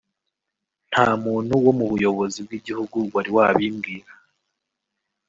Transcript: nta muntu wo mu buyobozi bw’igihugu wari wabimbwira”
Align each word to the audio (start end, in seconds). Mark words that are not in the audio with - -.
nta 0.89 1.05
muntu 1.25 1.53
wo 1.65 1.71
mu 1.77 1.85
buyobozi 1.91 2.37
bw’igihugu 2.45 2.97
wari 3.13 3.29
wabimbwira” 3.35 4.09